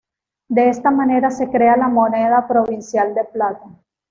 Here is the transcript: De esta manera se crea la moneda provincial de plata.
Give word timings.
De 0.49 0.67
esta 0.67 0.89
manera 0.89 1.29
se 1.29 1.51
crea 1.51 1.77
la 1.77 1.87
moneda 1.87 2.47
provincial 2.47 3.13
de 3.13 3.23
plata. 3.25 3.65